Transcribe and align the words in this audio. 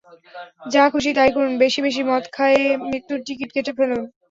যা-খুসি 0.65 1.11
তাই 1.17 1.29
করুন 1.35 1.53
বেশি-বেশি 1.63 2.01
মদ 2.09 2.23
খায়ে 2.35 2.61
মৃত্যুর 2.83 3.19
টিকিট 3.27 3.49
কেটে 3.53 3.71
ফেলুন। 3.77 4.01